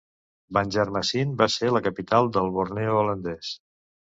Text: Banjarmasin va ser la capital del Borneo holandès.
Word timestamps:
Banjarmasin 0.57 1.35
va 1.41 1.47
ser 1.57 1.71
la 1.75 1.83
capital 1.89 2.33
del 2.39 2.51
Borneo 2.57 2.99
holandès. 3.03 3.53